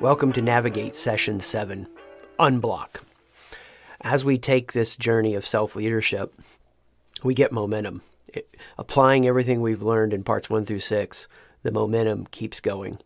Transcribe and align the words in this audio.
Welcome 0.00 0.32
to 0.32 0.42
Navigate 0.42 0.96
Session 0.96 1.38
7 1.38 1.86
Unblock. 2.40 3.02
As 4.00 4.24
we 4.24 4.38
take 4.38 4.72
this 4.72 4.96
journey 4.96 5.34
of 5.34 5.46
self 5.46 5.76
leadership, 5.76 6.34
we 7.22 7.32
get 7.32 7.52
momentum. 7.52 8.02
It, 8.26 8.54
applying 8.76 9.26
everything 9.26 9.60
we've 9.60 9.82
learned 9.82 10.12
in 10.12 10.24
parts 10.24 10.50
1 10.50 10.66
through 10.66 10.80
6, 10.80 11.28
the 11.62 11.70
momentum 11.70 12.26
keeps 12.26 12.58
going. 12.60 12.98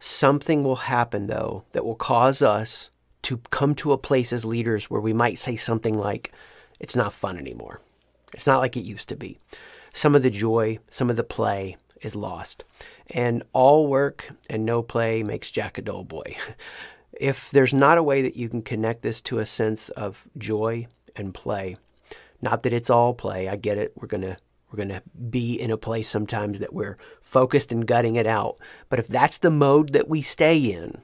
Something 0.00 0.64
will 0.64 0.76
happen, 0.76 1.26
though, 1.26 1.64
that 1.72 1.84
will 1.84 1.94
cause 1.94 2.40
us 2.40 2.90
to 3.22 3.36
come 3.50 3.74
to 3.76 3.92
a 3.92 3.98
place 3.98 4.32
as 4.32 4.46
leaders 4.46 4.90
where 4.90 5.02
we 5.02 5.12
might 5.12 5.38
say 5.38 5.54
something 5.54 5.96
like, 5.96 6.32
It's 6.80 6.96
not 6.96 7.12
fun 7.12 7.36
anymore. 7.36 7.80
It's 8.32 8.46
not 8.46 8.60
like 8.60 8.76
it 8.76 8.84
used 8.84 9.10
to 9.10 9.16
be. 9.16 9.36
Some 9.92 10.14
of 10.14 10.22
the 10.22 10.30
joy, 10.30 10.78
some 10.88 11.10
of 11.10 11.16
the 11.16 11.24
play 11.24 11.76
is 12.02 12.16
lost. 12.16 12.64
And 13.10 13.42
all 13.52 13.86
work 13.86 14.30
and 14.50 14.64
no 14.64 14.82
play 14.82 15.22
makes 15.22 15.50
Jack 15.50 15.78
a 15.78 15.82
dull 15.82 16.04
boy. 16.04 16.36
If 17.20 17.50
there's 17.50 17.74
not 17.74 17.98
a 17.98 18.02
way 18.02 18.22
that 18.22 18.36
you 18.36 18.48
can 18.48 18.62
connect 18.62 19.02
this 19.02 19.20
to 19.20 19.38
a 19.38 19.46
sense 19.46 19.90
of 19.90 20.26
joy 20.38 20.86
and 21.14 21.32
play, 21.32 21.76
not 22.40 22.62
that 22.62 22.72
it's 22.72 22.88
all 22.88 23.12
play, 23.12 23.48
I 23.48 23.56
get 23.56 23.76
it. 23.76 23.92
We're 23.94 24.08
going 24.08 24.22
to 24.22 24.38
we're 24.72 24.78
going 24.78 24.88
to 24.88 25.02
be 25.30 25.60
in 25.60 25.70
a 25.70 25.76
place 25.76 26.08
sometimes 26.08 26.58
that 26.58 26.72
we're 26.72 26.96
focused 27.20 27.70
and 27.70 27.86
gutting 27.86 28.16
it 28.16 28.26
out. 28.26 28.58
But 28.88 28.98
if 28.98 29.06
that's 29.06 29.38
the 29.38 29.50
mode 29.50 29.92
that 29.92 30.08
we 30.08 30.22
stay 30.22 30.56
in, 30.58 31.02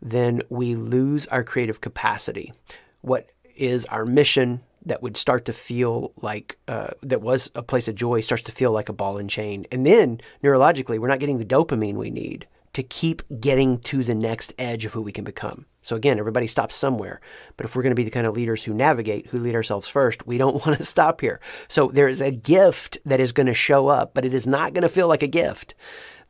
then 0.00 0.42
we 0.48 0.76
lose 0.76 1.26
our 1.26 1.42
creative 1.42 1.80
capacity. 1.80 2.52
What 3.00 3.30
is 3.56 3.84
our 3.86 4.06
mission 4.06 4.60
that 4.84 5.02
would 5.02 5.16
start 5.16 5.44
to 5.46 5.52
feel 5.52 6.12
like 6.20 6.58
uh, 6.68 6.90
that 7.02 7.22
was 7.22 7.50
a 7.54 7.62
place 7.62 7.88
of 7.88 7.94
joy 7.94 8.20
starts 8.20 8.44
to 8.44 8.52
feel 8.52 8.72
like 8.72 8.88
a 8.88 8.92
ball 8.92 9.18
and 9.18 9.30
chain. 9.30 9.66
And 9.70 9.86
then 9.86 10.20
neurologically, 10.42 10.98
we're 10.98 11.08
not 11.08 11.20
getting 11.20 11.38
the 11.38 11.44
dopamine 11.44 11.94
we 11.94 12.10
need 12.10 12.46
to 12.72 12.82
keep 12.82 13.22
getting 13.40 13.78
to 13.80 14.02
the 14.02 14.14
next 14.14 14.54
edge 14.58 14.84
of 14.84 14.92
who 14.92 15.02
we 15.02 15.12
can 15.12 15.24
become. 15.24 15.66
So 15.82 15.96
again, 15.96 16.18
everybody 16.18 16.46
stops 16.46 16.74
somewhere. 16.74 17.20
But 17.56 17.66
if 17.66 17.74
we're 17.74 17.82
going 17.82 17.90
to 17.90 17.96
be 17.96 18.04
the 18.04 18.10
kind 18.10 18.26
of 18.26 18.34
leaders 18.34 18.64
who 18.64 18.72
navigate, 18.72 19.26
who 19.26 19.40
lead 19.40 19.54
ourselves 19.54 19.88
first, 19.88 20.26
we 20.26 20.38
don't 20.38 20.64
want 20.66 20.78
to 20.78 20.84
stop 20.84 21.20
here. 21.20 21.40
So 21.68 21.88
there 21.88 22.08
is 22.08 22.22
a 22.22 22.30
gift 22.30 22.98
that 23.04 23.20
is 23.20 23.32
going 23.32 23.48
to 23.48 23.54
show 23.54 23.88
up, 23.88 24.14
but 24.14 24.24
it 24.24 24.34
is 24.34 24.46
not 24.46 24.72
going 24.72 24.82
to 24.82 24.88
feel 24.88 25.08
like 25.08 25.22
a 25.22 25.28
gift 25.28 25.74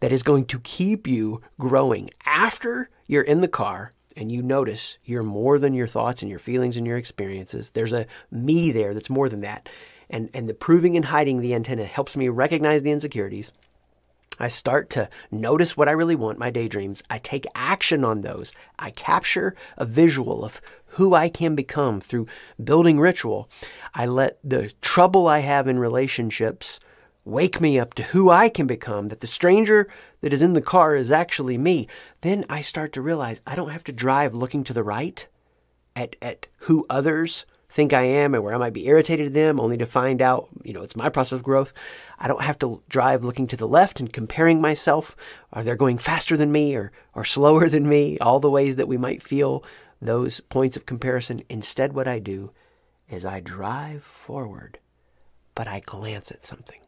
that 0.01 0.13
is 0.13 0.23
going 0.23 0.47
to 0.47 0.59
keep 0.61 1.07
you 1.07 1.41
growing 1.61 2.11
after 2.27 2.91
you're 3.07 3.23
in 3.23 3.41
the 3.41 3.49
car 3.49 3.93
and 4.17 4.31
you 4.31 4.43
notice 4.43 4.99
you're 5.05 5.23
more 5.23 5.59
than 5.59 5.75
your 5.75 5.87
thoughts 5.87 6.23
and 6.23 6.31
your 6.31 6.39
feelings 6.39 6.77
and 6.77 6.87
your 6.87 6.97
experiences. 6.97 7.71
There's 7.71 7.93
a 7.93 8.07
me 8.31 8.73
there 8.73 8.95
that's 8.95 9.11
more 9.11 9.29
than 9.29 9.41
that. 9.41 9.69
And, 10.11 10.29
and 10.35 10.49
the 10.49 10.55
proving 10.55 10.97
and 10.97 11.07
hiding 11.07 11.41
the 11.41 11.55
antenna 11.55 11.85
helps 11.85 12.17
me 12.17 12.29
recognize 12.29 12.83
the 12.83 12.91
insecurities. 12.91 13.53
I 14.39 14.49
start 14.49 14.91
to 14.91 15.09
notice 15.31 15.77
what 15.77 15.89
I 15.89 15.93
really 15.93 16.17
want, 16.17 16.39
my 16.39 16.51
daydreams. 16.51 17.03
I 17.09 17.19
take 17.19 17.47
action 17.55 18.05
on 18.05 18.23
those. 18.23 18.53
I 18.79 18.91
capture 18.91 19.55
a 19.77 19.85
visual 19.85 20.45
of 20.45 20.61
who 20.87 21.15
I 21.15 21.29
can 21.29 21.55
become 21.55 22.01
through 22.01 22.27
building 22.63 22.99
ritual. 22.99 23.49
I 23.95 24.07
let 24.07 24.39
the 24.43 24.73
trouble 24.81 25.29
I 25.29 25.41
have 25.41 25.69
in 25.69 25.79
relationships 25.79 26.81
wake 27.25 27.61
me 27.61 27.79
up 27.79 27.95
to 27.95 28.03
who 28.03 28.31
I 28.31 28.49
can 28.49 28.67
become, 28.67 29.09
that 29.09 29.21
the 29.21 29.27
stranger 29.27 29.89
that 30.21 30.33
is 30.33 30.43
in 30.43 30.55
the 30.55 30.63
car 30.63 30.95
is 30.95 31.13
actually 31.13 31.57
me, 31.57 31.87
then 32.23 32.45
I 32.49 32.61
start 32.61 32.93
to 32.95 33.03
realize 33.03 33.41
I 33.47 33.55
don't 33.55 33.71
have 33.71 33.85
to 33.85 33.93
drive 33.93 34.35
looking 34.35 34.65
to 34.65 34.73
the 34.73 34.83
right 34.83 35.27
at, 35.95 36.17
at 36.21 36.47
who 36.59 36.87
others 36.91 37.45
think 37.69 37.93
I 37.93 38.03
am 38.03 38.35
and 38.35 38.45
where 38.45 38.55
I 38.55 38.59
might 38.59 38.75
be 38.75 38.87
irritated 38.87 39.29
at 39.29 39.35
them, 39.35 39.59
only 39.59 39.79
to 39.79 39.87
find 39.87 40.21
out, 40.21 40.49
you 40.63 40.73
know, 40.73 40.83
it's 40.83 40.97
my 40.97 41.09
process 41.09 41.37
of 41.37 41.43
growth. 41.43 41.73
I 42.19 42.29
don't 42.29 42.43
have 42.43 42.59
to 42.59 42.83
drive 42.89 43.25
looking 43.25 43.47
to 43.49 43.57
the 43.57 43.69
left 43.69 43.99
and 43.99 44.13
comparing 44.13 44.61
myself. 44.61 45.17
Are 45.53 45.63
they 45.63 45.75
going 45.75 45.99
faster 45.99 46.37
than 46.37 46.53
me 46.53 46.75
or, 46.75 46.93
or 47.15 47.25
slower 47.25 47.69
than 47.69 47.89
me? 47.89 48.19
All 48.19 48.41
the 48.41 48.51
ways 48.51 48.77
that 48.77 48.89
we 48.89 48.99
might 48.99 49.23
feel 49.23 49.65
those 50.03 50.41
points 50.41 50.77
of 50.77 50.85
comparison. 50.85 51.43
Instead, 51.49 51.95
what 51.95 52.07
I 52.07 52.19
do 52.19 52.51
is 53.09 53.25
I 53.25 53.41
drive 53.41 54.03
forward, 54.03 54.79
but 55.55 55.67
I 55.67 55.81
glance 55.81 56.31
at 56.31 56.45
something. 56.45 56.81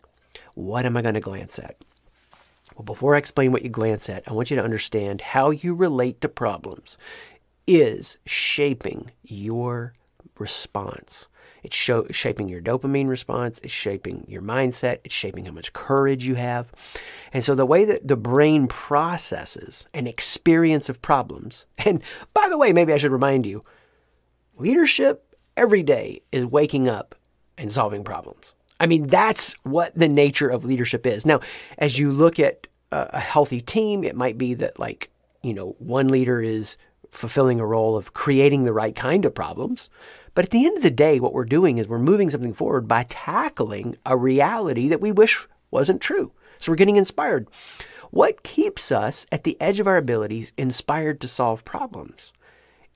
What 0.54 0.86
am 0.86 0.96
I 0.96 1.02
going 1.02 1.14
to 1.14 1.20
glance 1.20 1.58
at? 1.58 1.76
Well, 2.74 2.84
before 2.84 3.14
I 3.14 3.18
explain 3.18 3.52
what 3.52 3.62
you 3.62 3.70
glance 3.70 4.08
at, 4.08 4.24
I 4.26 4.32
want 4.32 4.50
you 4.50 4.56
to 4.56 4.64
understand 4.64 5.20
how 5.20 5.50
you 5.50 5.74
relate 5.74 6.20
to 6.22 6.28
problems 6.28 6.98
is 7.66 8.18
shaping 8.26 9.10
your 9.22 9.94
response. 10.38 11.28
It's 11.62 11.76
show, 11.76 12.06
shaping 12.10 12.48
your 12.48 12.60
dopamine 12.60 13.08
response. 13.08 13.58
It's 13.62 13.72
shaping 13.72 14.26
your 14.28 14.42
mindset. 14.42 14.98
It's 15.04 15.14
shaping 15.14 15.46
how 15.46 15.52
much 15.52 15.72
courage 15.72 16.26
you 16.26 16.34
have. 16.34 16.70
And 17.32 17.42
so 17.42 17.54
the 17.54 17.64
way 17.64 17.86
that 17.86 18.06
the 18.06 18.16
brain 18.16 18.66
processes 18.66 19.88
an 19.94 20.06
experience 20.06 20.88
of 20.88 21.00
problems, 21.00 21.64
and 21.78 22.02
by 22.34 22.48
the 22.48 22.58
way, 22.58 22.72
maybe 22.72 22.92
I 22.92 22.98
should 22.98 23.12
remind 23.12 23.46
you, 23.46 23.62
leadership 24.58 25.34
every 25.56 25.82
day 25.82 26.20
is 26.32 26.44
waking 26.44 26.88
up 26.88 27.14
and 27.56 27.72
solving 27.72 28.04
problems. 28.04 28.52
I 28.84 28.86
mean, 28.86 29.06
that's 29.06 29.54
what 29.62 29.94
the 29.94 30.10
nature 30.10 30.50
of 30.50 30.66
leadership 30.66 31.06
is. 31.06 31.24
Now, 31.24 31.40
as 31.78 31.98
you 31.98 32.12
look 32.12 32.38
at 32.38 32.66
uh, 32.92 33.06
a 33.14 33.18
healthy 33.18 33.62
team, 33.62 34.04
it 34.04 34.14
might 34.14 34.36
be 34.36 34.52
that, 34.52 34.78
like, 34.78 35.08
you 35.42 35.54
know, 35.54 35.74
one 35.78 36.08
leader 36.08 36.42
is 36.42 36.76
fulfilling 37.10 37.60
a 37.60 37.66
role 37.66 37.96
of 37.96 38.12
creating 38.12 38.64
the 38.64 38.74
right 38.74 38.94
kind 38.94 39.24
of 39.24 39.34
problems. 39.34 39.88
But 40.34 40.44
at 40.44 40.50
the 40.50 40.66
end 40.66 40.76
of 40.76 40.82
the 40.82 40.90
day, 40.90 41.18
what 41.18 41.32
we're 41.32 41.46
doing 41.46 41.78
is 41.78 41.88
we're 41.88 41.98
moving 41.98 42.28
something 42.28 42.52
forward 42.52 42.86
by 42.86 43.06
tackling 43.08 43.96
a 44.04 44.18
reality 44.18 44.88
that 44.88 45.00
we 45.00 45.12
wish 45.12 45.48
wasn't 45.70 46.02
true. 46.02 46.32
So 46.58 46.70
we're 46.70 46.76
getting 46.76 46.96
inspired. 46.96 47.48
What 48.10 48.42
keeps 48.42 48.92
us 48.92 49.26
at 49.32 49.44
the 49.44 49.56
edge 49.62 49.80
of 49.80 49.86
our 49.86 49.96
abilities 49.96 50.52
inspired 50.58 51.22
to 51.22 51.28
solve 51.28 51.64
problems? 51.64 52.33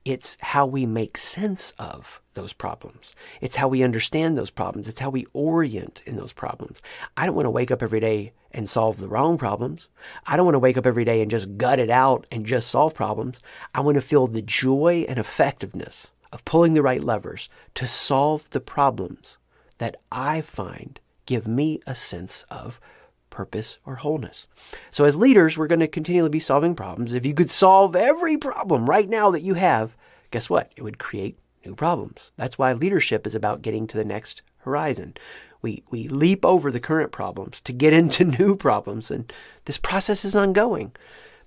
It's 0.05 0.37
how 0.39 0.65
we 0.65 0.85
make 0.85 1.17
sense 1.17 1.73
of 1.77 2.21
those 2.33 2.53
problems. 2.53 3.13
It's 3.41 3.57
how 3.57 3.67
we 3.67 3.83
understand 3.83 4.37
those 4.37 4.49
problems. 4.49 4.87
It's 4.87 4.99
how 4.99 5.09
we 5.09 5.27
orient 5.33 6.01
in 6.05 6.15
those 6.15 6.33
problems. 6.33 6.81
I 7.17 7.25
don't 7.25 7.35
want 7.35 7.45
to 7.45 7.51
wake 7.51 7.69
up 7.69 7.83
every 7.83 7.99
day 7.99 8.33
and 8.51 8.67
solve 8.67 8.99
the 8.99 9.07
wrong 9.07 9.37
problems. 9.37 9.89
I 10.25 10.35
don't 10.35 10.45
want 10.45 10.55
to 10.55 10.59
wake 10.59 10.77
up 10.77 10.87
every 10.87 11.05
day 11.05 11.21
and 11.21 11.29
just 11.29 11.57
gut 11.57 11.79
it 11.79 11.89
out 11.89 12.25
and 12.31 12.45
just 12.45 12.69
solve 12.69 12.93
problems. 12.93 13.39
I 13.75 13.81
want 13.81 13.95
to 13.95 14.01
feel 14.01 14.27
the 14.27 14.41
joy 14.41 15.05
and 15.07 15.19
effectiveness 15.19 16.11
of 16.31 16.45
pulling 16.45 16.73
the 16.73 16.81
right 16.81 17.03
levers 17.03 17.49
to 17.75 17.87
solve 17.87 18.49
the 18.51 18.59
problems 18.61 19.37
that 19.77 19.97
I 20.11 20.41
find 20.41 20.99
give 21.25 21.47
me 21.47 21.79
a 21.85 21.93
sense 21.93 22.43
of 22.49 22.79
purpose 23.29 23.77
or 23.85 23.95
wholeness. 23.95 24.47
So, 24.91 25.05
as 25.05 25.15
leaders, 25.15 25.57
we're 25.57 25.67
going 25.67 25.79
to 25.79 25.87
continually 25.87 26.29
be 26.29 26.39
solving 26.39 26.75
problems. 26.75 27.13
If 27.13 27.25
you 27.25 27.33
could 27.33 27.49
solve 27.49 27.95
every 27.95 28.37
problem 28.37 28.89
right 28.89 29.09
now 29.09 29.31
that 29.31 29.41
you 29.41 29.55
have, 29.55 29.95
guess 30.31 30.49
what? 30.49 30.71
It 30.75 30.83
would 30.83 30.99
create 30.99 31.39
new 31.65 31.75
problems. 31.75 32.31
That's 32.37 32.57
why 32.57 32.73
leadership 32.73 33.25
is 33.27 33.35
about 33.35 33.61
getting 33.61 33.87
to 33.87 33.97
the 33.97 34.05
next 34.05 34.41
horizon. 34.59 35.15
We, 35.61 35.83
we 35.89 36.07
leap 36.07 36.45
over 36.45 36.71
the 36.71 36.79
current 36.79 37.11
problems 37.11 37.61
to 37.61 37.73
get 37.73 37.93
into 38.01 38.23
new 38.23 38.55
problems, 38.55 39.11
and 39.11 39.31
this 39.65 39.77
process 39.77 40.23
is 40.25 40.35
ongoing. 40.35 40.93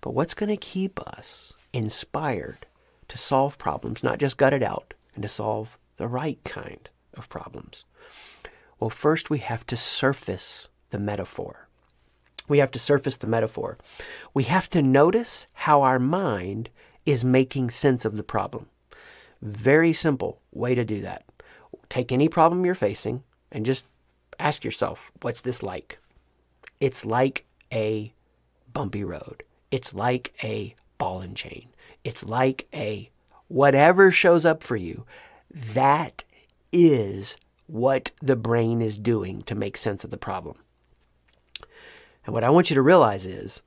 But 0.01 0.15
what's 0.15 0.35
going 0.35 0.51
to 0.51 0.57
keep 0.57 1.01
us 1.01 1.55
inspired 1.73 2.67
to 3.09 3.17
solve 3.17 3.59
problems, 3.59 4.03
not 4.03 4.19
just 4.19 4.37
gut 4.37 4.53
it 4.53 4.63
out, 4.63 4.95
and 5.15 5.23
to 5.23 5.29
solve 5.29 5.79
the 5.97 6.09
right 6.09 6.39
kind 6.45 6.89
of 7.15 7.29
problems? 7.29 7.85
Well, 8.81 8.91
first 8.91 9.31
we 9.31 9.39
have 9.39 9.65
to 9.69 9.77
surface 9.77 10.69
the 10.91 10.99
metaphor. 10.99 11.69
We 12.49 12.59
have 12.59 12.71
to 12.73 12.79
surface 12.79 13.17
the 13.17 13.27
metaphor. 13.27 13.79
We 14.35 14.45
have 14.45 14.69
to 14.71 14.83
notice 14.83 15.47
how 15.53 15.83
our 15.83 15.99
mind 15.99 16.71
is 17.07 17.25
making 17.25 17.71
sense 17.71 18.05
of 18.05 18.17
the 18.17 18.23
problem. 18.23 18.67
Very 19.41 19.93
simple 19.93 20.41
way 20.53 20.75
to 20.75 20.85
do 20.85 21.01
that. 21.03 21.25
Take 21.89 22.13
any 22.13 22.29
problem 22.29 22.65
you're 22.65 22.75
facing 22.75 23.23
and 23.51 23.67
just 23.67 23.87
ask 24.39 24.65
yourself, 24.65 25.11
what's 25.21 25.43
this 25.43 25.63
like? 25.63 25.99
It's 26.81 27.05
like 27.05 27.45
a 27.73 28.13
bumpy 28.73 29.05
road. 29.05 29.43
It's 29.71 29.95
like 29.95 30.33
a 30.43 30.75
ball 30.99 31.21
and 31.21 31.37
chain. 31.37 31.69
It's 32.05 32.25
like 32.25 32.67
a 32.73 33.11
whatever 33.49 34.11
shows 34.11 34.45
up 34.45 34.63
for 34.63 34.77
you. 34.77 35.05
That 35.51 36.25
is 36.73 37.37
what 37.67 38.13
the 38.21 38.37
brain 38.37 38.83
is 38.83 38.99
doing 38.99 39.43
to 39.43 39.55
make 39.55 39.77
sense 39.77 40.05
of 40.05 40.11
the 40.11 40.17
problem. 40.17 40.57
And 42.25 42.35
what 42.35 42.45
I 42.45 42.51
want 42.51 42.71
you 42.71 42.75
to 42.75 42.83
realize 42.83 43.27
is 43.27 43.63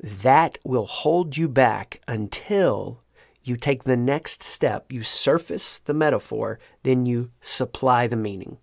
that 0.00 0.58
will 0.64 0.86
hold 0.86 1.36
you 1.36 1.48
back 1.48 2.00
until 2.06 3.00
you 3.42 3.56
take 3.56 3.84
the 3.84 3.96
next 3.96 4.42
step, 4.42 4.92
you 4.92 5.02
surface 5.02 5.78
the 5.78 5.94
metaphor, 5.94 6.58
then 6.82 7.06
you 7.06 7.30
supply 7.40 8.06
the 8.06 8.16
meaning. 8.16 8.58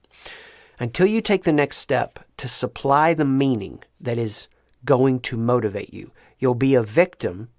Until 0.79 1.07
you 1.07 1.21
take 1.21 1.43
the 1.43 1.51
next 1.51 1.77
step 1.77 2.19
to 2.37 2.47
supply 2.47 3.13
the 3.13 3.25
meaning 3.25 3.83
that 3.99 4.17
is 4.17 4.47
going 4.83 5.19
to 5.21 5.37
motivate 5.37 5.93
you, 5.93 6.11
you'll 6.37 6.55
be 6.55 6.75
a 6.75 6.83
victim, 6.83 7.49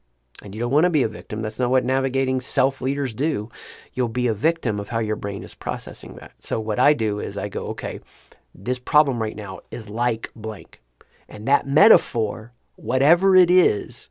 and 0.43 0.55
you 0.55 0.61
don't 0.61 0.71
want 0.71 0.85
to 0.85 0.91
be 0.91 1.03
a 1.03 1.09
victim. 1.09 1.43
That's 1.43 1.59
not 1.59 1.71
what 1.71 1.85
navigating 1.85 2.41
self 2.41 2.81
leaders 2.81 3.15
do. 3.15 3.51
You'll 3.95 4.09
be 4.09 4.27
a 4.27 4.35
victim 4.35 4.79
of 4.79 4.91
how 4.91 4.99
your 4.99 5.17
brain 5.17 5.43
is 5.43 5.55
processing 5.55 6.15
that. 6.15 6.33
So, 6.39 6.61
what 6.61 6.79
I 6.79 6.93
do 6.93 7.19
is 7.21 7.39
I 7.39 7.49
go, 7.49 7.69
okay, 7.69 8.01
this 8.55 8.79
problem 8.79 9.21
right 9.21 9.37
now 9.37 9.61
is 9.71 9.89
like 9.91 10.31
blank. 10.37 10.81
And 11.29 11.47
that 11.47 11.67
metaphor, 11.67 12.53
whatever 12.77 13.35
it 13.35 13.51
is, 13.51 14.09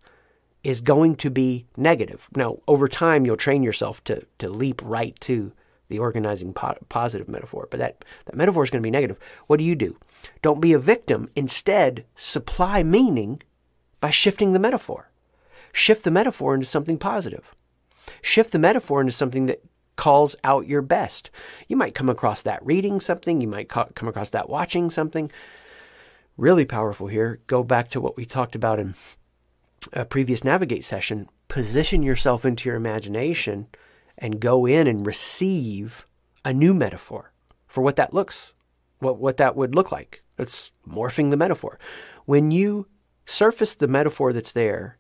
is 0.64 0.82
going 0.82 1.16
to 1.18 1.30
be 1.30 1.66
negative. 1.78 2.28
Now, 2.36 2.58
over 2.68 2.88
time, 2.88 3.26
you'll 3.26 3.36
train 3.36 3.64
yourself 3.64 4.04
to, 4.06 4.26
to 4.40 4.50
leap 4.50 4.82
right 4.84 5.18
to 5.22 5.54
the 5.88 6.00
organizing 6.00 6.54
po- 6.54 6.78
positive 6.90 7.28
metaphor, 7.28 7.68
but 7.70 7.80
that, 7.80 8.04
that 8.26 8.36
metaphor 8.36 8.64
is 8.64 8.72
going 8.72 8.82
to 8.82 8.88
be 8.88 8.92
negative. 8.92 9.20
What 9.48 9.58
do 9.58 9.64
you 9.64 9.76
do? 9.76 9.98
Don't 10.42 10.62
be 10.62 10.74
a 10.74 10.80
victim. 10.80 11.30
Instead, 11.36 12.06
supply 12.16 12.82
meaning 12.82 13.44
by 14.02 14.10
shifting 14.10 14.54
the 14.54 14.60
metaphor. 14.60 15.12
Shift 15.72 16.04
the 16.04 16.12
metaphor 16.12 16.56
into 16.56 16.66
something 16.66 16.98
positive. 16.98 17.54
Shift 18.22 18.52
the 18.52 18.60
metaphor 18.60 19.02
into 19.02 19.14
something 19.14 19.46
that 19.46 19.64
calls 19.96 20.36
out 20.44 20.68
your 20.68 20.82
best. 20.82 21.30
You 21.68 21.76
might 21.76 21.96
come 21.96 22.10
across 22.10 22.42
that 22.42 22.66
reading 22.66 23.00
something, 23.00 23.42
you 23.42 23.48
might 23.48 23.70
come 23.70 24.08
across 24.08 24.30
that 24.32 24.50
watching 24.50 24.90
something. 24.90 25.32
Really 26.38 26.66
powerful 26.66 27.08
here. 27.08 27.40
Go 27.48 27.64
back 27.64 27.90
to 27.90 28.02
what 28.02 28.18
we 28.18 28.26
talked 28.26 28.56
about 28.56 28.80
in 28.80 28.94
a 29.94 30.04
previous 30.04 30.44
Navigate 30.44 30.84
session. 30.84 31.30
Position 31.48 32.04
yourself 32.04 32.44
into 32.44 32.68
your 32.68 32.76
imagination 32.76 33.68
and 34.18 34.42
go 34.42 34.66
in 34.66 34.88
and 34.88 35.06
receive 35.06 36.04
a 36.44 36.54
new 36.54 36.74
metaphor 36.74 37.32
for 37.68 37.82
what 37.82 37.96
that 37.96 38.14
looks, 38.14 38.54
what, 39.00 39.18
what 39.18 39.38
that 39.38 39.56
would 39.56 39.76
look 39.76 39.92
like. 39.92 40.22
It's 40.38 40.72
morphing 40.88 41.30
the 41.30 41.38
metaphor. 41.38 41.80
When 42.26 42.52
you 42.52 42.88
surface 43.26 43.74
the 43.74 43.88
metaphor 43.88 44.34
that's 44.34 44.52
there 44.52 44.98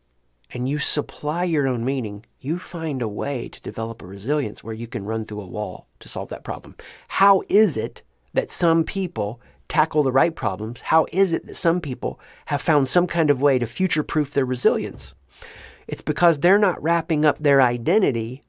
and 0.51 0.69
you 0.69 0.79
supply 0.79 1.43
your 1.43 1.67
own 1.67 1.83
meaning, 1.83 2.25
you 2.39 2.59
find 2.59 3.01
a 3.01 3.09
way 3.09 3.49
to 3.49 3.61
develop 3.61 4.01
a 4.01 4.07
resilience 4.07 4.63
where 4.63 4.73
you 4.73 4.87
can 4.87 5.03
run 5.03 5.25
through 5.25 5.41
a 5.41 5.47
wall 5.47 5.87
to 5.99 6.07
solve 6.07 6.29
that 6.29 6.45
problem. 6.45 6.75
How 7.09 7.41
is 7.49 7.75
it 7.75 8.03
that 8.33 8.49
some 8.49 8.83
people 8.85 9.41
tackle 9.67 10.03
the 10.03 10.11
right 10.11 10.35
problems? 10.35 10.81
How 10.81 11.05
is 11.11 11.33
it 11.33 11.45
that 11.47 11.55
some 11.55 11.81
people 11.81 12.19
have 12.45 12.61
found 12.61 12.87
some 12.87 13.07
kind 13.07 13.29
of 13.29 13.41
way 13.41 13.59
to 13.59 13.67
future 13.67 14.03
proof 14.03 14.31
their 14.31 14.45
resilience? 14.45 15.13
It's 15.87 16.01
because 16.01 16.39
they're 16.39 16.59
not 16.59 16.81
wrapping 16.81 17.25
up 17.25 17.39
their 17.39 17.61
identity 17.61 18.43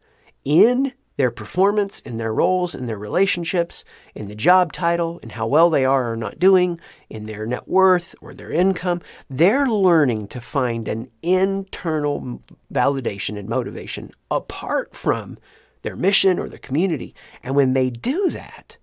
in 0.44 0.92
their 1.16 1.30
performance, 1.30 2.00
in 2.00 2.18
their 2.18 2.32
roles, 2.32 2.74
in 2.74 2.86
their 2.86 2.98
relationships, 2.98 3.84
in 4.14 4.28
the 4.28 4.34
job 4.34 4.72
title, 4.72 5.18
in 5.20 5.30
how 5.30 5.46
well 5.46 5.70
they 5.70 5.84
are 5.84 6.12
or 6.12 6.16
not 6.16 6.38
doing, 6.38 6.78
in 7.08 7.24
their 7.24 7.46
net 7.46 7.66
worth 7.66 8.14
or 8.20 8.34
their 8.34 8.52
income. 8.52 9.00
They're 9.28 9.66
learning 9.66 10.28
to 10.28 10.40
find 10.40 10.88
an 10.88 11.10
internal 11.22 12.42
validation 12.72 13.38
and 13.38 13.48
motivation 13.48 14.10
apart 14.30 14.94
from 14.94 15.38
their 15.82 15.96
mission 15.96 16.38
or 16.38 16.48
their 16.48 16.58
community. 16.58 17.14
And 17.42 17.54
when 17.54 17.72
they 17.72 17.90
do 17.90 18.28
that, 18.30 18.76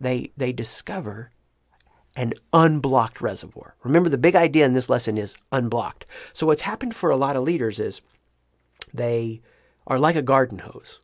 they, 0.00 0.32
they 0.36 0.52
discover 0.52 1.30
an 2.16 2.32
unblocked 2.52 3.20
reservoir. 3.20 3.74
Remember, 3.82 4.08
the 4.08 4.18
big 4.18 4.36
idea 4.36 4.64
in 4.64 4.72
this 4.72 4.88
lesson 4.88 5.18
is 5.18 5.36
unblocked. 5.50 6.06
So, 6.32 6.46
what's 6.46 6.62
happened 6.62 6.94
for 6.94 7.10
a 7.10 7.16
lot 7.16 7.36
of 7.36 7.42
leaders 7.42 7.80
is 7.80 8.00
they 8.92 9.40
are 9.86 9.98
like 9.98 10.16
a 10.16 10.22
garden 10.22 10.60
hose 10.60 11.00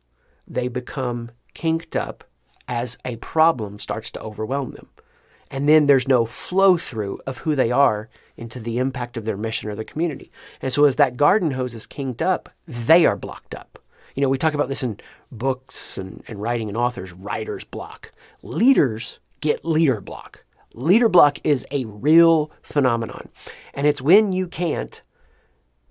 they 0.51 0.67
become 0.67 1.31
kinked 1.53 1.95
up 1.95 2.23
as 2.67 2.97
a 3.05 3.15
problem 3.17 3.79
starts 3.79 4.11
to 4.11 4.21
overwhelm 4.21 4.71
them. 4.71 4.89
And 5.49 5.67
then 5.67 5.85
there's 5.85 6.07
no 6.07 6.25
flow 6.25 6.77
through 6.77 7.19
of 7.25 7.39
who 7.39 7.55
they 7.55 7.71
are 7.71 8.09
into 8.37 8.59
the 8.59 8.77
impact 8.77 9.17
of 9.17 9.25
their 9.25 9.37
mission 9.37 9.69
or 9.69 9.75
the 9.75 9.85
community. 9.85 10.31
And 10.61 10.71
so 10.71 10.85
as 10.85 10.95
that 10.95 11.17
garden 11.17 11.51
hose 11.51 11.73
is 11.73 11.85
kinked 11.85 12.21
up, 12.21 12.49
they 12.67 13.05
are 13.05 13.17
blocked 13.17 13.53
up. 13.53 13.79
You 14.15 14.21
know, 14.21 14.29
we 14.29 14.37
talk 14.37 14.53
about 14.53 14.69
this 14.69 14.83
in 14.83 14.99
books 15.31 15.97
and, 15.97 16.23
and 16.27 16.41
writing 16.41 16.67
and 16.67 16.77
authors, 16.77 17.11
writer's 17.11 17.63
block. 17.63 18.11
Leaders 18.41 19.19
get 19.39 19.65
leader 19.65 20.01
block. 20.01 20.45
Leader 20.73 21.09
block 21.09 21.39
is 21.43 21.65
a 21.71 21.85
real 21.85 22.51
phenomenon. 22.61 23.29
And 23.73 23.87
it's 23.87 24.01
when 24.01 24.31
you 24.31 24.47
can't 24.47 25.01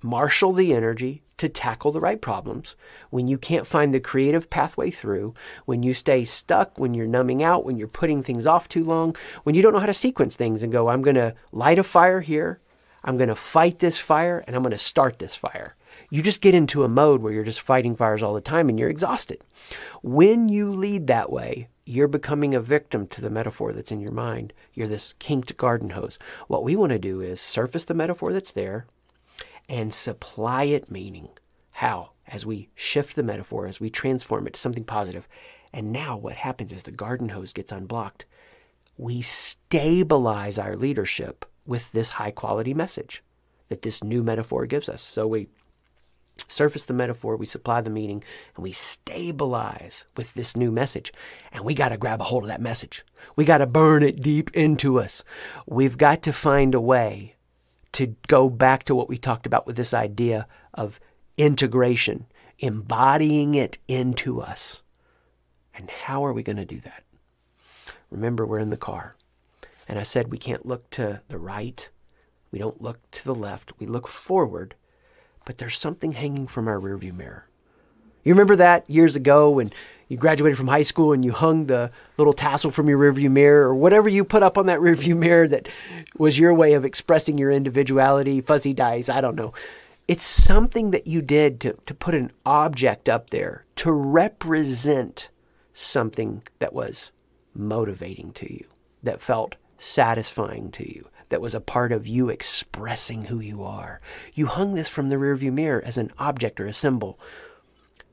marshal 0.03 0.53
the 0.53 0.73
energy 0.75 1.23
to 1.37 1.49
tackle 1.49 1.91
the 1.91 2.01
right 2.01 2.21
problems, 2.21 2.77
when 3.09 3.27
you 3.27 3.39
can't 3.39 3.67
find 3.67 3.95
the 3.95 4.01
creative 4.01 4.51
pathway 4.51 4.91
through, 4.91 5.33
when 5.65 5.83
you 5.83 5.95
stay 5.95 6.23
stuck, 6.23 6.79
when 6.79 6.93
you're 6.93 7.07
numbing 7.07 7.43
out, 7.43 7.65
when 7.65 7.77
you're 7.77 7.89
putting 7.89 8.23
things 8.23 8.47
off 8.47 8.69
too 8.69 8.85
long, 8.85 9.17
when 9.45 9.55
you 9.55 9.63
don't 9.63 9.73
know 9.73 9.79
how 9.79 9.87
to 9.87 9.95
sequence 9.95 10.37
things 10.37 10.63
and 10.63 10.71
go, 10.71 10.89
I'm 10.89 11.03
going 11.03 11.17
to 11.17 11.35
light 11.51 11.79
a 11.79 11.83
fire 11.83 12.21
here, 12.21 12.61
I'm 13.03 13.17
going 13.17 13.29
to 13.29 13.35
fight 13.35 13.79
this 13.79 13.99
fire, 13.99 14.45
and 14.47 14.55
I'm 14.55 14.63
going 14.63 14.73
to 14.73 14.79
start 14.79 15.19
this 15.19 15.35
fire. 15.35 15.77
You 16.11 16.23
just 16.23 16.43
get 16.43 16.55
into 16.55 16.85
a 16.85 16.89
mode 16.89 17.23
where 17.23 17.33
you're 17.33 17.45
just 17.45 17.61
fighting 17.61 17.97
fires 17.97 18.23
all 18.23 18.35
the 18.35 18.41
time 18.41 18.69
and 18.69 18.79
you're 18.79 18.91
exhausted. 18.91 19.41
When 20.03 20.49
you 20.49 20.71
lead 20.71 21.07
that 21.07 21.33
way, 21.33 21.69
you're 21.91 22.07
becoming 22.07 22.55
a 22.55 22.61
victim 22.61 23.09
to 23.09 23.21
the 23.21 23.29
metaphor 23.29 23.73
that's 23.73 23.91
in 23.91 24.01
your 24.01 24.13
mind. 24.13 24.53
You're 24.73 24.87
this 24.87 25.15
kinked 25.19 25.57
garden 25.57 25.91
hose. 25.91 26.21
What 26.47 26.63
we 26.63 26.77
want 26.77 26.91
to 26.91 27.01
do 27.01 27.21
is 27.21 27.41
surface 27.41 27.85
the 27.85 27.95
metaphor 27.95 28.33
that's 28.33 28.53
there, 28.53 28.87
and 29.69 29.93
supply 29.93 30.65
it 30.65 30.89
meaning. 30.89 31.31
How? 31.73 32.13
As 32.29 32.47
we 32.47 32.69
shift 32.77 33.17
the 33.17 33.25
metaphor, 33.25 33.67
as 33.67 33.81
we 33.81 33.91
transform 33.91 34.47
it 34.47 34.55
to 34.55 34.61
something 34.61 34.85
positive. 34.85 35.27
And 35.73 35.93
now 35.93 36.17
what 36.17 36.35
happens 36.35 36.73
is 36.73 36.85
the 36.85 36.93
garden 36.93 37.31
hose 37.31 37.53
gets 37.53 37.73
unblocked. 37.73 38.25
We 38.97 39.21
stabilize 39.21 40.61
our 40.61 40.77
leadership 40.77 41.45
with 41.67 41.91
this 41.91 42.11
high 42.11 42.31
quality 42.31 42.73
message 42.73 43.25
that 43.69 43.83
this 43.83 44.05
new 44.05 44.23
metaphor 44.23 44.65
gives 44.67 44.89
us. 44.89 45.03
So 45.03 45.27
we 45.27 45.49
surface 46.49 46.85
the 46.85 46.95
metaphor, 46.95 47.37
we 47.37 47.47
supply 47.47 47.81
the 47.81 47.91
meaning, 47.91 48.23
and 48.55 48.63
we 48.63 48.73
stabilize 48.73 50.07
with 50.17 50.35
this 50.35 50.57
new 50.57 50.71
message. 50.71 51.13
And 51.53 51.65
we 51.65 51.75
got 51.75 51.91
to 51.91 51.97
grab 51.97 52.21
a 52.21 52.25
hold 52.25 52.45
of 52.45 52.49
that 52.49 52.61
message. 52.61 53.05
We 53.37 53.45
got 53.45 53.59
to 53.59 53.67
burn 53.67 54.03
it 54.03 54.23
deep 54.23 54.51
into 54.57 55.01
us. 55.01 55.25
We've 55.67 55.99
got 55.99 56.23
to 56.23 56.33
find 56.33 56.75
a 56.75 56.81
way 56.81 57.37
to 57.93 58.15
go 58.29 58.49
back 58.49 58.85
to 58.85 58.95
what 58.95 59.09
we 59.09 59.19
talked 59.19 59.47
about 59.47 59.67
with 59.67 59.77
this 59.77 59.93
idea 59.93 60.47
of 60.75 61.01
integration, 61.37 62.27
embodying 62.59 63.55
it 63.55 63.79
into 63.89 64.41
us. 64.41 64.83
And 65.75 65.91
how 65.91 66.25
are 66.25 66.33
we 66.33 66.43
going 66.43 66.57
to 66.57 66.65
do 66.65 66.81
that? 66.81 67.05
Remember, 68.11 68.45
we're 68.45 68.59
in 68.59 68.71
the 68.71 68.77
car. 68.77 69.15
And 69.89 69.99
I 69.99 70.03
said 70.03 70.31
we 70.31 70.39
can't 70.39 70.67
look 70.67 70.91
to 70.91 71.21
the 71.29 71.39
right. 71.39 71.89
We 72.53 72.59
don't 72.59 72.83
look 72.83 73.11
to 73.13 73.25
the 73.25 73.35
left. 73.35 73.73
We 73.79 73.87
look 73.87 74.07
forward. 74.07 74.75
But 75.51 75.59
there's 75.59 75.77
something 75.77 76.13
hanging 76.13 76.47
from 76.47 76.69
our 76.69 76.79
rearview 76.79 77.13
mirror. 77.13 77.45
You 78.23 78.33
remember 78.35 78.55
that 78.55 78.89
years 78.89 79.17
ago 79.17 79.51
when 79.51 79.73
you 80.07 80.17
graduated 80.17 80.57
from 80.57 80.69
high 80.69 80.83
school 80.83 81.13
and 81.13 81.25
you 81.25 81.33
hung 81.33 81.67
the 81.67 81.91
little 82.19 82.33
tassel 82.33 82.71
from 82.71 82.89
your 82.89 83.01
rearview 83.01 83.33
mirror 83.33 83.67
or 83.67 83.75
whatever 83.75 84.09
you 84.09 84.23
put 84.23 84.45
up 84.45 84.57
on 84.57 84.67
that 84.67 84.79
rearview 84.79 85.17
mirror 85.17 85.49
that 85.49 85.69
was 86.17 86.39
your 86.39 86.55
way 86.55 86.75
of 86.75 86.85
expressing 86.85 87.37
your 87.37 87.51
individuality, 87.51 88.41
fuzzy 88.41 88.73
dice, 88.73 89.09
I 89.09 89.21
don't 89.21 89.35
know. 89.35 89.53
It's 90.07 90.23
something 90.23 90.93
that 90.93 91.09
you 91.09 91.21
did 91.21 91.61
to, 91.63 91.77
to 91.85 91.95
put 91.95 92.15
an 92.15 92.31
object 92.47 93.09
up 93.09 93.31
there 93.31 93.65
to 93.75 93.91
represent 93.91 95.31
something 95.75 96.45
that 96.61 96.73
was 96.73 97.11
motivating 97.57 98.31
to 98.35 98.55
you, 98.55 98.67
that 99.03 99.21
felt 99.21 99.57
satisfying 99.79 100.71
to 100.71 100.89
you, 100.89 101.09
that 101.31 101.41
was 101.41 101.55
a 101.55 101.61
part 101.61 101.91
of 101.91 102.07
you 102.07 102.29
expressing 102.29 103.25
who 103.25 103.41
you 103.41 103.65
are. 103.65 104.01
You 104.35 104.47
hung 104.47 104.75
this 104.75 104.89
from 104.89 105.09
the 105.09 105.17
rearview 105.17 105.53
mirror 105.53 105.83
as 105.85 105.99
an 105.99 106.13
object 106.19 106.61
or 106.61 106.67
a 106.67 106.73
symbol 106.73 107.19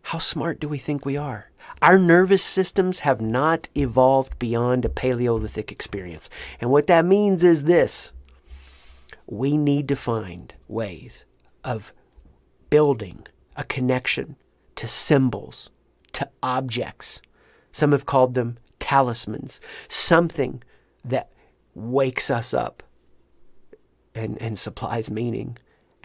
how 0.07 0.19
smart 0.19 0.61
do 0.61 0.69
we 0.69 0.77
think 0.77 1.05
we 1.05 1.17
are? 1.17 1.51
Our 1.81 1.99
nervous 1.99 2.41
systems 2.41 2.99
have 2.99 3.19
not 3.19 3.67
evolved 3.75 4.39
beyond 4.39 4.85
a 4.85 4.89
Paleolithic 4.89 5.69
experience. 5.69 6.29
And 6.61 6.71
what 6.71 6.87
that 6.87 7.03
means 7.03 7.43
is 7.43 7.65
this 7.65 8.13
we 9.25 9.57
need 9.57 9.89
to 9.89 9.97
find 9.97 10.53
ways 10.69 11.25
of 11.61 11.91
building 12.69 13.27
a 13.57 13.65
connection 13.65 14.37
to 14.77 14.87
symbols, 14.87 15.71
to 16.13 16.29
objects. 16.41 17.21
Some 17.73 17.91
have 17.91 18.05
called 18.05 18.33
them 18.33 18.59
talismans, 18.79 19.59
something 19.89 20.63
that 21.03 21.33
wakes 21.75 22.31
us 22.31 22.53
up 22.53 22.81
and, 24.17 24.41
and 24.41 24.57
supplies 24.57 25.09
meaning 25.11 25.57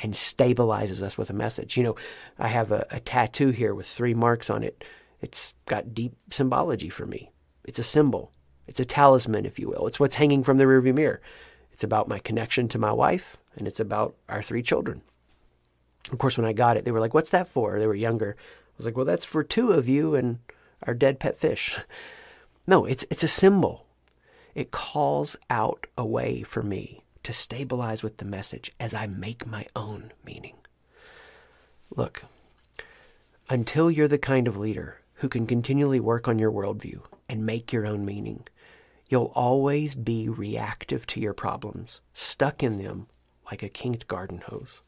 and 0.03 0.15
stabilizes 0.15 1.03
us 1.03 1.17
with 1.17 1.31
a 1.31 1.35
message. 1.35 1.77
You 1.77 1.85
know, 1.85 1.97
I 2.39 2.49
have 2.49 2.73
a, 2.73 2.87
a 2.91 3.01
tattoo 3.01 3.51
here 3.51 3.75
with 3.75 3.87
three 3.87 4.15
marks 4.15 4.51
on 4.51 4.63
it. 4.63 4.85
It's 5.21 5.55
got 5.67 5.95
deep 5.95 6.15
symbology 6.31 6.89
for 6.89 7.07
me. 7.07 7.31
It's 7.65 7.79
a 7.79 7.85
symbol. 7.85 8.33
It's 8.67 8.81
a 8.81 8.85
talisman, 8.85 9.47
if 9.47 9.59
you 9.59 9.69
will. 9.69 9.87
It's 9.87 10.01
what's 10.01 10.17
hanging 10.17 10.43
from 10.43 10.57
the 10.57 10.65
rearview 10.65 10.95
mirror. 10.95 11.21
It's 11.73 11.85
about 11.85 12.09
my 12.09 12.19
connection 12.19 12.69
to 12.69 12.79
my 12.79 12.93
wife, 12.93 13.37
and 13.57 13.67
it's 13.67 13.81
about 13.81 14.17
our 14.29 14.43
three 14.43 14.63
children. 14.63 15.03
Of 16.11 16.19
course, 16.19 16.37
when 16.37 16.47
I 16.47 16.53
got 16.53 16.77
it, 16.77 16.85
they 16.85 16.91
were 16.91 17.01
like, 17.01 17.15
"What's 17.15 17.31
that 17.31 17.49
for?" 17.49 17.79
They 17.79 17.87
were 17.87 17.95
younger. 17.95 18.37
I 18.39 18.73
was 18.77 18.87
like, 18.87 18.97
"Well, 18.97 19.07
that's 19.07 19.25
for 19.25 19.43
two 19.43 19.73
of 19.73 19.89
you 19.89 20.15
and 20.15 20.39
our 20.83 20.95
dead 20.95 21.19
pet 21.19 21.37
fish." 21.37 21.79
No, 22.65 22.85
it's 22.85 23.05
it's 23.11 23.25
a 23.25 23.29
symbol. 23.29 23.87
It 24.55 24.71
calls 24.71 25.37
out 25.51 25.89
a 25.99 26.07
way 26.07 26.45
for 26.45 26.63
me 26.63 27.02
to 27.25 27.33
stabilize 27.33 28.03
with 28.03 28.19
the 28.19 28.25
message 28.25 28.73
as 28.81 28.95
I 28.95 29.07
make 29.07 29.47
my 29.47 29.67
own 29.77 30.13
meaning. 30.25 30.57
Look, 31.95 32.25
until 33.49 33.91
you're 33.91 34.09
the 34.09 34.19
kind 34.19 34.49
of 34.49 34.57
leader 34.57 35.01
who 35.15 35.29
can 35.29 35.47
continually 35.47 36.01
work 36.01 36.27
on 36.27 36.39
your 36.39 36.51
worldview 36.51 37.01
and 37.29 37.47
make 37.47 37.73
your 37.73 37.87
own 37.87 38.05
meaning, 38.05 38.47
you'll 39.09 39.33
always 39.35 39.95
be 39.95 40.29
reactive 40.29 41.07
to 41.07 41.21
your 41.21 41.35
problems, 41.35 42.01
stuck 42.15 42.63
in 42.63 42.79
them 42.79 43.07
like 43.51 43.63
a 43.63 43.69
kinked 43.69 44.09
garden 44.09 44.43
hose. 44.47 44.81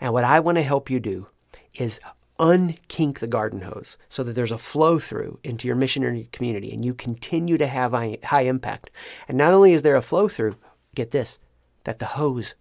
And 0.00 0.12
what 0.12 0.24
I 0.24 0.40
want 0.40 0.56
to 0.58 0.62
help 0.62 0.90
you 0.90 1.00
do 1.00 1.28
is 1.74 2.00
unkink 2.38 3.18
the 3.18 3.26
garden 3.26 3.62
hose 3.62 3.96
so 4.08 4.22
that 4.24 4.32
there's 4.32 4.52
a 4.52 4.58
flow 4.58 4.98
through 4.98 5.38
into 5.44 5.66
your 5.66 5.76
mission 5.76 6.04
and 6.04 6.18
your 6.18 6.26
community 6.32 6.72
and 6.72 6.84
you 6.84 6.92
continue 6.92 7.56
to 7.56 7.66
have 7.66 7.92
high, 7.92 8.18
high 8.24 8.42
impact. 8.42 8.90
And 9.28 9.38
not 9.38 9.54
only 9.54 9.72
is 9.72 9.82
there 9.82 9.96
a 9.96 10.02
flow 10.02 10.28
through, 10.28 10.56
get 10.94 11.12
this, 11.12 11.38
that 11.84 11.98
the 11.98 12.06
hose 12.06 12.54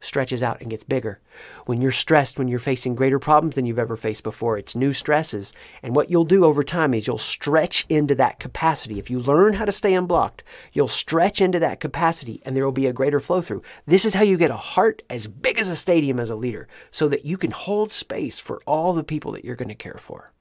stretches 0.00 0.42
out 0.42 0.60
and 0.60 0.70
gets 0.70 0.82
bigger. 0.82 1.20
When 1.66 1.80
you're 1.80 1.92
stressed, 1.92 2.38
when 2.38 2.48
you're 2.48 2.58
facing 2.58 2.94
greater 2.94 3.18
problems 3.18 3.54
than 3.54 3.66
you've 3.66 3.78
ever 3.78 3.96
faced 3.96 4.22
before, 4.22 4.56
it's 4.56 4.74
new 4.74 4.92
stresses. 4.92 5.52
And 5.82 5.94
what 5.94 6.10
you'll 6.10 6.24
do 6.24 6.44
over 6.44 6.64
time 6.64 6.94
is 6.94 7.06
you'll 7.06 7.18
stretch 7.18 7.84
into 7.88 8.14
that 8.14 8.40
capacity. 8.40 8.98
If 8.98 9.10
you 9.10 9.20
learn 9.20 9.54
how 9.54 9.66
to 9.66 9.72
stay 9.72 9.94
unblocked, 9.94 10.42
you'll 10.72 10.88
stretch 10.88 11.40
into 11.40 11.58
that 11.58 11.80
capacity 11.80 12.40
and 12.44 12.56
there 12.56 12.64
will 12.64 12.72
be 12.72 12.86
a 12.86 12.92
greater 12.92 13.20
flow 13.20 13.42
through. 13.42 13.62
This 13.86 14.04
is 14.04 14.14
how 14.14 14.22
you 14.22 14.38
get 14.38 14.50
a 14.50 14.56
heart 14.56 15.02
as 15.10 15.26
big 15.26 15.58
as 15.58 15.68
a 15.68 15.76
stadium 15.76 16.18
as 16.18 16.30
a 16.30 16.36
leader 16.36 16.66
so 16.90 17.08
that 17.08 17.24
you 17.24 17.36
can 17.36 17.50
hold 17.50 17.92
space 17.92 18.38
for 18.38 18.62
all 18.66 18.94
the 18.94 19.04
people 19.04 19.32
that 19.32 19.44
you're 19.44 19.56
going 19.56 19.68
to 19.68 19.74
care 19.74 19.98
for. 20.00 20.32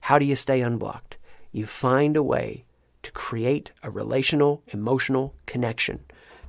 How 0.00 0.18
do 0.18 0.24
you 0.24 0.36
stay 0.36 0.60
unblocked? 0.60 1.16
You 1.52 1.66
find 1.66 2.16
a 2.16 2.22
way 2.22 2.64
to 3.02 3.12
create 3.12 3.70
a 3.82 3.90
relational, 3.90 4.62
emotional 4.72 5.34
connection 5.46 6.00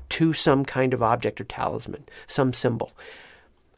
to 0.10 0.34
some 0.34 0.66
kind 0.66 0.94
of 0.94 1.04
object 1.04 1.42
or 1.42 1.44
talisman, 1.44 2.06
some 2.28 2.54
symbol. 2.54 2.92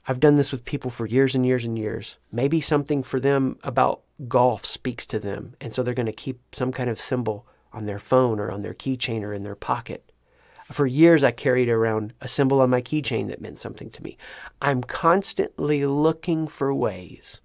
I've 0.07 0.19
done 0.19 0.35
this 0.35 0.51
with 0.51 0.65
people 0.65 0.89
for 0.89 1.05
years 1.05 1.35
and 1.35 1.45
years 1.45 1.65
and 1.65 1.77
years. 1.77 2.17
Maybe 2.31 2.61
something 2.61 3.03
for 3.03 3.19
them 3.19 3.59
about 3.63 4.01
golf 4.27 4.65
speaks 4.65 5.05
to 5.07 5.19
them, 5.19 5.55
and 5.61 5.73
so 5.73 5.83
they're 5.83 5.93
going 5.93 6.05
to 6.07 6.11
keep 6.11 6.39
some 6.51 6.71
kind 6.71 6.89
of 6.89 6.99
symbol 6.99 7.45
on 7.71 7.85
their 7.85 7.99
phone 7.99 8.39
or 8.39 8.51
on 8.51 8.63
their 8.63 8.73
keychain 8.73 9.21
or 9.21 9.33
in 9.33 9.43
their 9.43 9.55
pocket. 9.55 10.11
For 10.71 10.85
years, 10.85 11.23
I 11.23 11.31
carried 11.31 11.69
around 11.69 12.13
a 12.21 12.27
symbol 12.27 12.61
on 12.61 12.69
my 12.69 12.81
keychain 12.81 13.27
that 13.27 13.41
meant 13.41 13.57
something 13.57 13.89
to 13.91 14.03
me. 14.03 14.17
I'm 14.61 14.83
constantly 14.83 15.85
looking 15.85 16.47
for 16.47 16.73
ways 16.73 17.41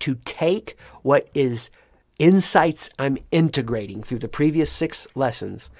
to 0.00 0.16
take 0.24 0.76
what 1.02 1.28
is 1.34 1.70
insights 2.18 2.90
I'm 2.98 3.16
integrating 3.30 4.02
through 4.02 4.18
the 4.18 4.28
previous 4.28 4.70
six 4.70 5.08
lessons 5.14 5.70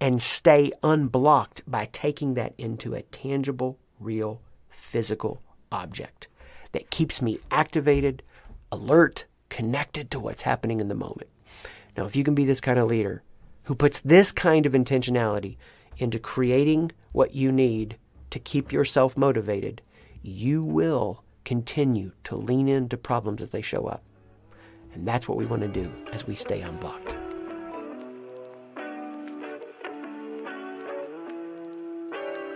and 0.00 0.20
stay 0.20 0.72
unblocked 0.82 1.62
by 1.66 1.86
taking 1.86 2.34
that 2.34 2.54
into 2.58 2.94
a 2.94 3.02
tangible, 3.02 3.78
real, 3.98 4.40
physical 4.68 5.42
object 5.72 6.28
that 6.72 6.90
keeps 6.90 7.22
me 7.22 7.38
activated, 7.50 8.22
alert, 8.70 9.24
connected 9.48 10.10
to 10.10 10.20
what's 10.20 10.42
happening 10.42 10.80
in 10.80 10.88
the 10.88 10.94
moment. 10.94 11.30
Now, 11.96 12.04
if 12.04 12.14
you 12.14 12.24
can 12.24 12.34
be 12.34 12.44
this 12.44 12.60
kind 12.60 12.78
of 12.78 12.88
leader 12.88 13.22
who 13.64 13.74
puts 13.74 14.00
this 14.00 14.32
kind 14.32 14.66
of 14.66 14.72
intentionality 14.72 15.56
into 15.96 16.18
creating 16.18 16.92
what 17.12 17.34
you 17.34 17.50
need 17.50 17.96
to 18.30 18.38
keep 18.38 18.72
yourself 18.72 19.16
motivated, 19.16 19.80
you 20.22 20.62
will 20.62 21.22
continue 21.44 22.12
to 22.24 22.36
lean 22.36 22.68
into 22.68 22.96
problems 22.96 23.40
as 23.40 23.50
they 23.50 23.62
show 23.62 23.86
up. 23.86 24.02
And 24.92 25.06
that's 25.06 25.28
what 25.28 25.38
we 25.38 25.46
want 25.46 25.62
to 25.62 25.68
do 25.68 25.90
as 26.12 26.26
we 26.26 26.34
stay 26.34 26.60
unblocked. 26.60 27.25